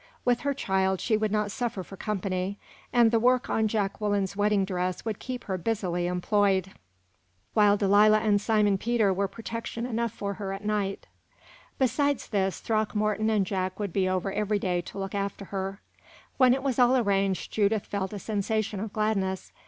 [0.25, 2.57] With her child she would not suffer for company,
[2.91, 6.71] and the work on Jacqueline's wedding dress would keep her busily employed,
[7.53, 11.05] while Delilah and Simon Peter were protection enough for her at night.
[11.77, 15.81] Besides this, Throckmorton and Jack would be over every day to look after her.
[16.37, 19.51] When it was all arranged, Judith felt a sensation of gladness.